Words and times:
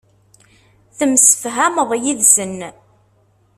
Temsefhameḍ 0.97 1.89
yid-sen. 2.03 2.57